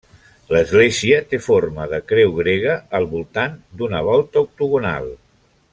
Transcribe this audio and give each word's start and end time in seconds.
L'església 0.53 1.19
té 1.33 1.39
forma 1.47 1.85
de 1.91 1.99
creu 2.13 2.33
grega 2.39 2.79
al 3.01 3.05
voltant 3.15 3.61
d'una 3.83 4.01
volta 4.09 4.45
octogonal. 4.47 5.13